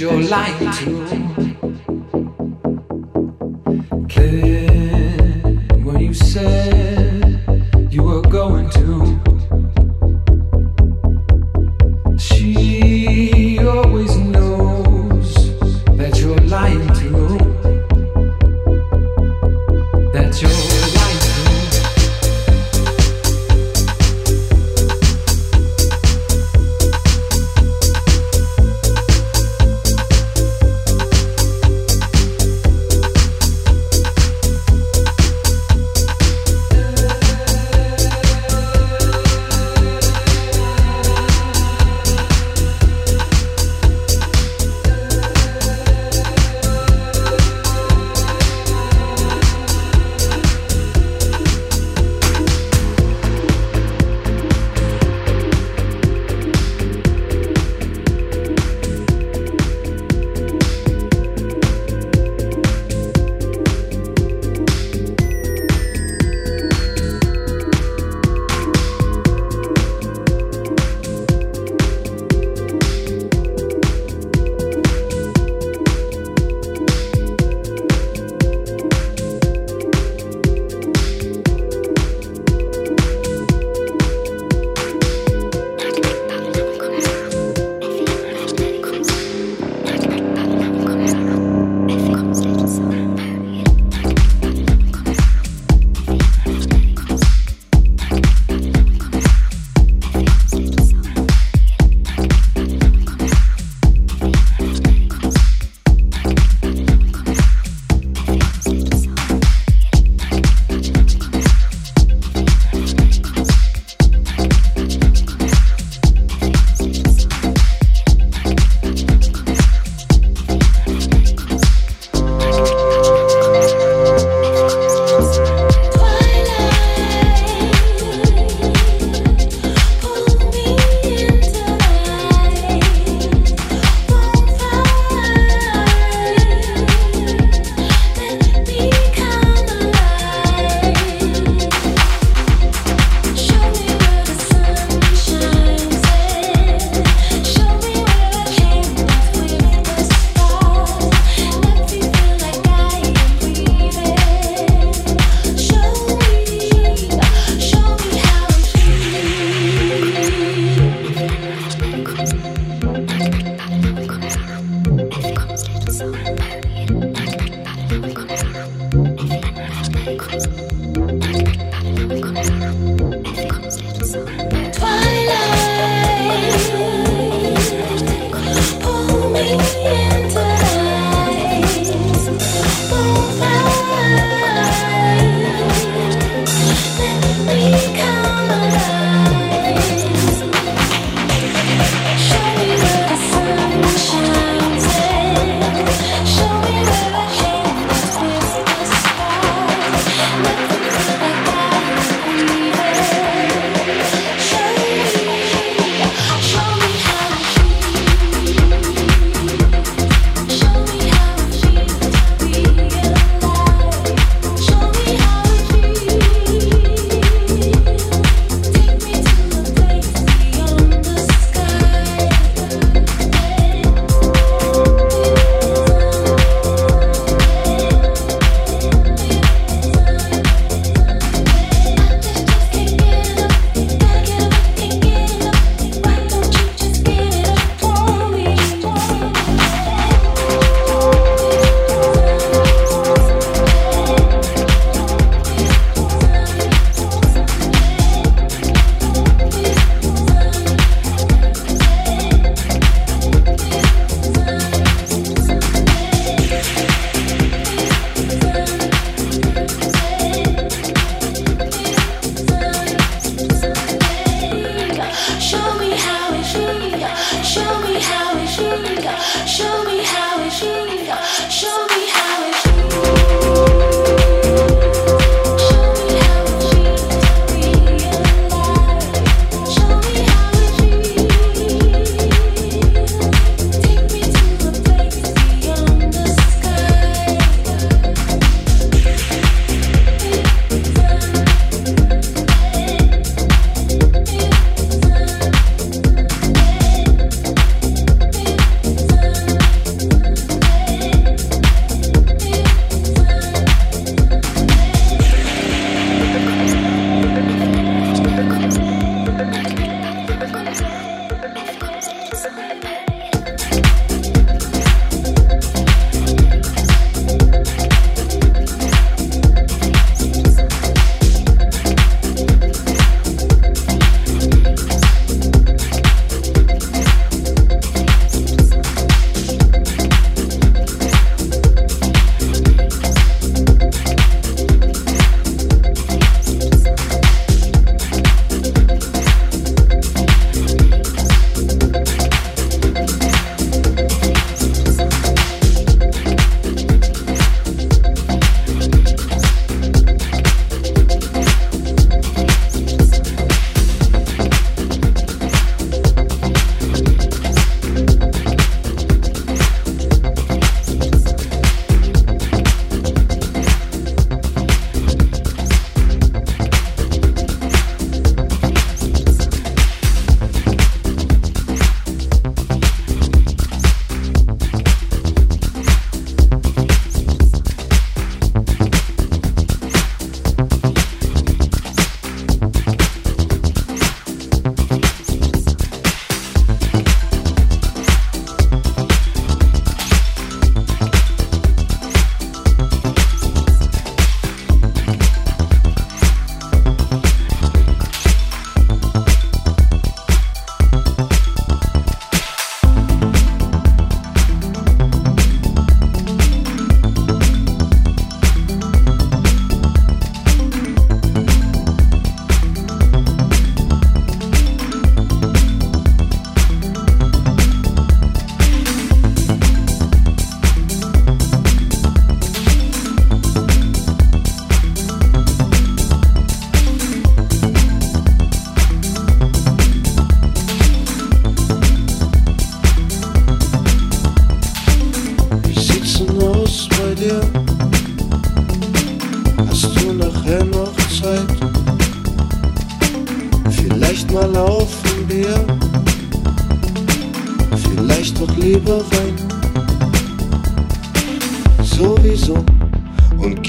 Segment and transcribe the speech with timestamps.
[0.00, 1.55] your light too.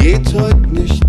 [0.07, 1.03] Geht heute nicht.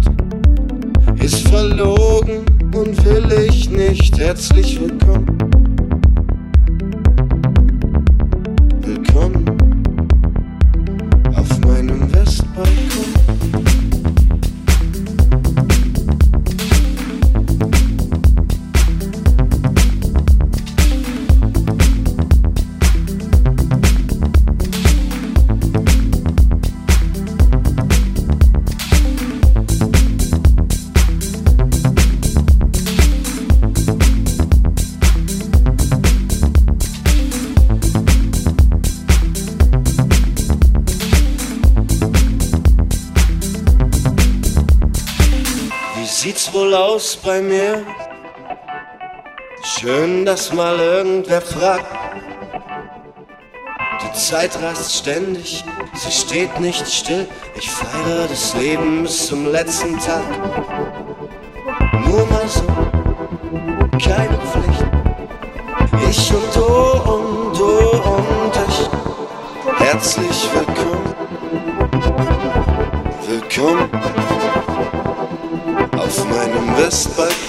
[1.22, 4.18] Ist verlogen und will ich nicht.
[4.18, 5.38] Herzlich willkommen.
[5.38, 5.47] Willkommen
[47.08, 47.86] aus bei mir?
[49.62, 51.86] Schön, dass mal irgendwer fragt.
[54.02, 57.26] Die Zeit rast ständig, sie steht nicht still.
[57.56, 60.24] Ich feiere das Leben bis zum letzten Tag.
[62.06, 62.66] Nur mal so,
[64.04, 64.84] keine Pflicht.
[66.10, 66.66] Ich und du
[67.12, 67.70] und du
[68.42, 69.86] und ich.
[69.86, 71.14] Herzlich willkommen.
[73.26, 74.27] Willkommen
[76.78, 77.47] meinem Westbalkon.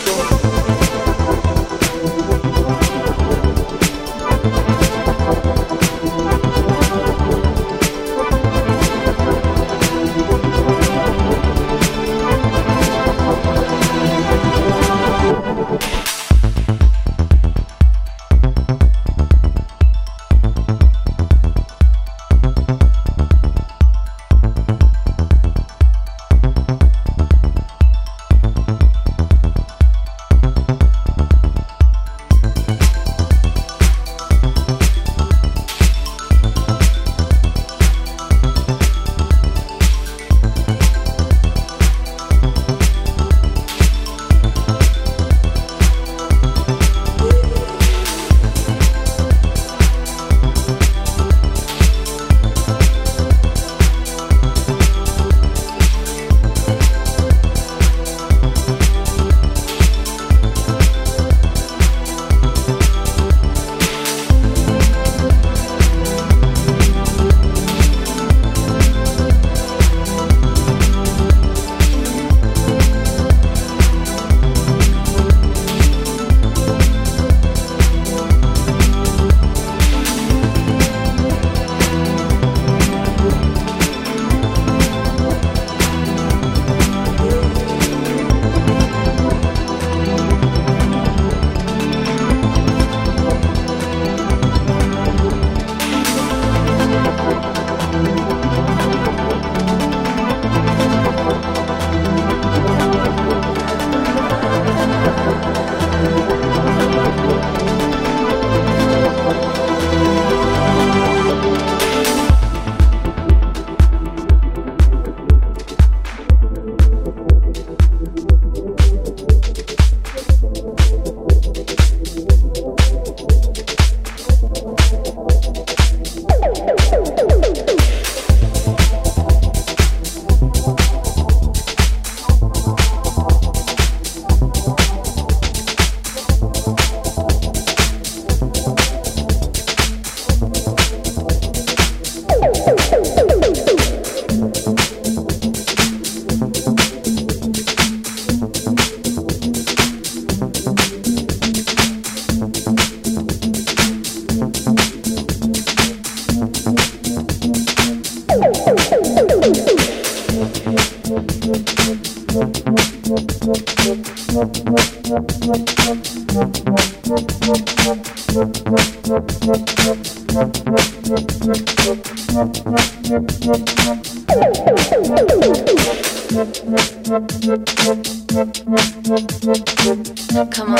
[180.00, 180.80] Come on.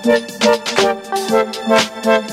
[0.00, 0.30] Thank
[2.30, 2.31] you.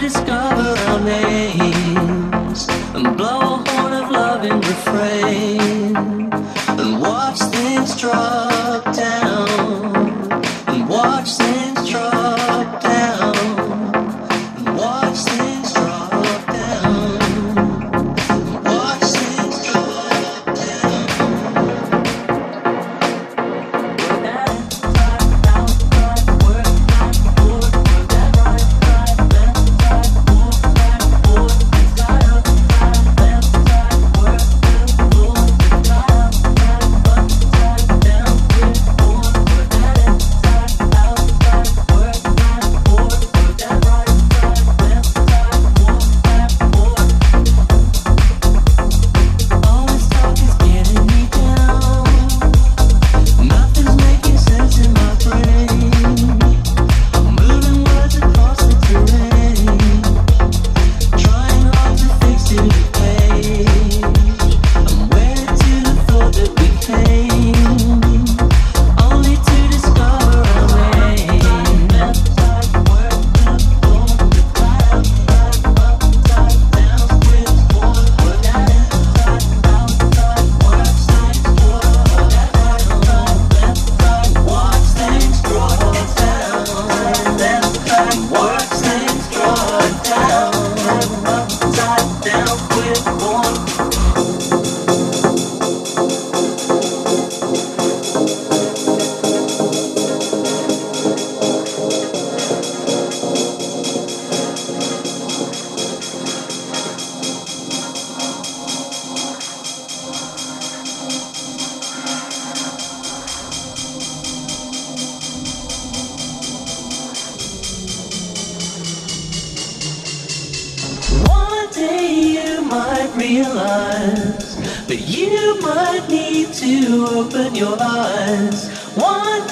[0.00, 0.79] discover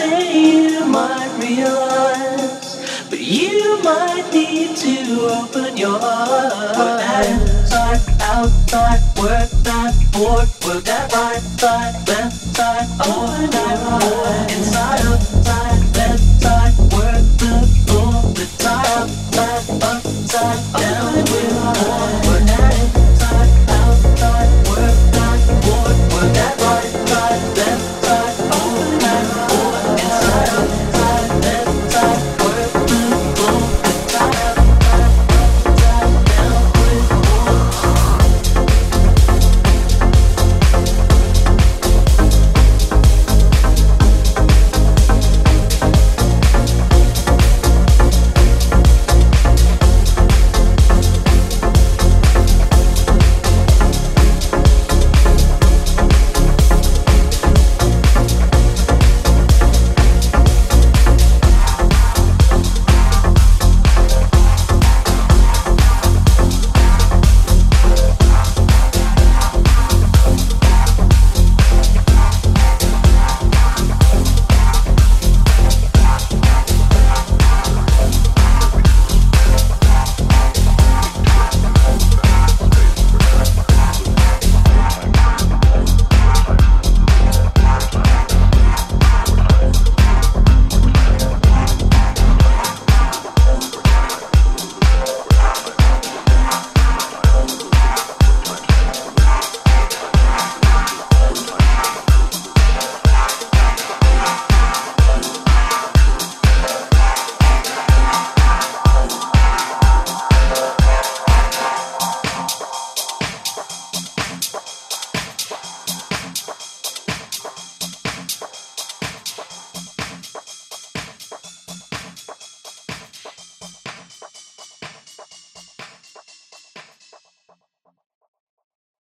[0.09, 4.95] You might realize, but you might need to
[5.39, 7.27] open your eyes.
[7.29, 15.18] Inside, outside, work that board, work that right side, left side, that right.